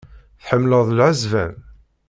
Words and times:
Tḥemmleḍ 0.41 0.87
lɛesban? 0.97 1.53